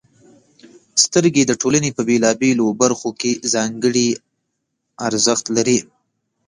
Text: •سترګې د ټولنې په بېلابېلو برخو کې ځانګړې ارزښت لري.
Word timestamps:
•سترګې 1.03 1.43
د 1.45 1.51
ټولنې 1.61 1.89
په 1.97 2.01
بېلابېلو 2.09 2.65
برخو 2.81 3.09
کې 3.19 3.31
ځانګړې 3.53 4.07
ارزښت 5.07 5.45
لري. 5.55 5.79